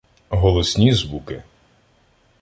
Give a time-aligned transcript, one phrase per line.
[0.29, 1.43] Голосні звуки